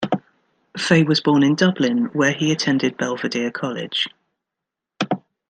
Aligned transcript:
Fay 0.75 1.03
was 1.03 1.21
born 1.21 1.43
in 1.43 1.53
Dublin, 1.53 2.05
where 2.13 2.31
he 2.33 2.51
attended 2.51 2.97
Belvedere 2.97 3.51
College. 3.51 4.07